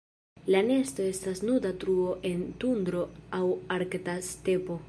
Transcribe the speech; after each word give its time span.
La 0.53 0.61
nesto 0.69 1.05
estas 1.09 1.43
nuda 1.49 1.73
truo 1.85 2.17
en 2.31 2.43
tundro 2.65 3.07
aŭ 3.43 3.47
arkta 3.79 4.21
stepo. 4.35 4.79